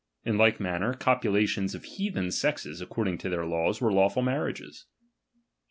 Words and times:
In 0.25 0.35
like 0.35 0.59
manner, 0.59 0.95
copulations 0.95 1.75
of 1.75 1.83
heathen 1.83 2.31
sexes, 2.31 2.81
according 2.81 3.19
to 3.19 3.29
their 3.29 3.45
laws, 3.45 3.79
were 3.79 3.93
lawful 3.93 4.23
mar 4.23 4.39
riages, 4.49 4.61
11. 4.87 4.87